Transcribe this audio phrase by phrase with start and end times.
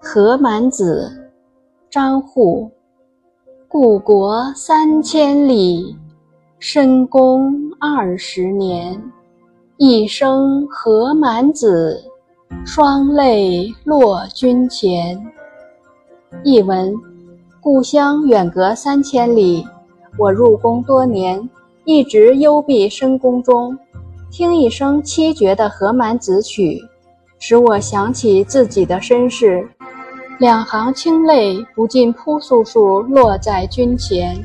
[0.00, 1.10] 何满子，
[1.90, 2.70] 张祜。
[3.66, 5.96] 故国三千里，
[6.60, 9.02] 深宫二十年。
[9.76, 12.00] 一生何满子，
[12.64, 15.20] 双泪落君前。
[16.44, 16.94] 译文：
[17.60, 19.66] 故乡远隔三千里，
[20.16, 21.50] 我入宫多年，
[21.84, 23.76] 一直幽闭深宫中，
[24.30, 26.80] 听一声凄绝的何满子曲。
[27.40, 29.68] 使我想起自己的身世，
[30.38, 34.36] 两行清泪不禁扑簌簌落在君前。